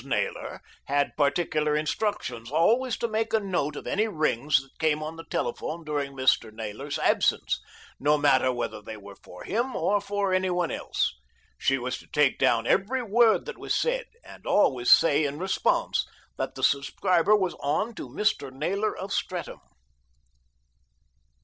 [0.03, 5.15] Naylor had particular instructions always to make a note of any rings that came on
[5.15, 6.51] the telephone during Mr.
[6.51, 7.61] Naylor's absence,
[7.99, 11.13] no matter whether they were for him or for anyone else.
[11.59, 16.03] She was to take down every word that was said, and always say in response
[16.35, 18.51] that the subscriber was on to Mr.
[18.51, 19.61] Naylor of Streatham.